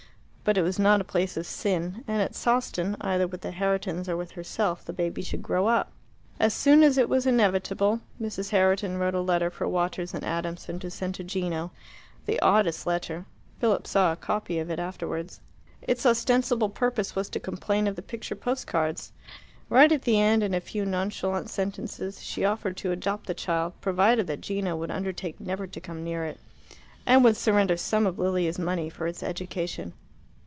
[0.43, 4.09] But it was not a place of sin, and at Sawston, either with the Herritons
[4.09, 5.93] or with herself, the baby should grow up.
[6.41, 8.49] As soon as it was inevitable, Mrs.
[8.49, 11.71] Herriton wrote a letter for Waters and Adamson to send to Gino
[12.25, 13.25] the oddest letter;
[13.59, 15.39] Philip saw a copy of it afterwards.
[15.83, 19.13] Its ostensible purpose was to complain of the picture postcards.
[19.69, 23.73] Right at the end, in a few nonchalant sentences, she offered to adopt the child,
[23.79, 26.39] provided that Gino would undertake never to come near it,
[27.05, 29.93] and would surrender some of Lilia's money for its education.